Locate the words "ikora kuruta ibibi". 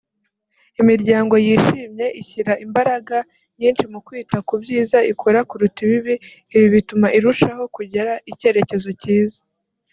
5.11-6.15